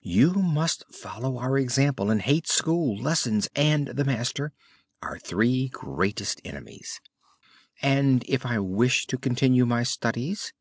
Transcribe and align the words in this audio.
"You 0.00 0.32
must 0.32 0.82
follow 0.90 1.36
our 1.36 1.58
example 1.58 2.10
and 2.10 2.22
hate 2.22 2.46
school, 2.48 2.96
lessons, 2.96 3.50
and 3.54 3.88
the 3.88 4.04
master 4.06 4.54
our 5.02 5.18
three 5.18 5.68
greatest 5.68 6.40
enemies." 6.42 7.02
"And 7.82 8.24
if 8.26 8.46
I 8.46 8.60
wish 8.60 9.06
to 9.08 9.18
continue 9.18 9.66
my 9.66 9.82
studies?" 9.82 10.54